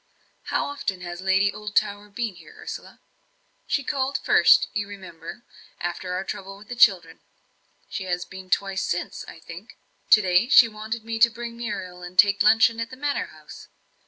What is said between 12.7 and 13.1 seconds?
at the